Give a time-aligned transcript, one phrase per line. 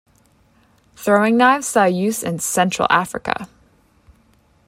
[0.95, 3.47] Throwing knives saw use in central Africa.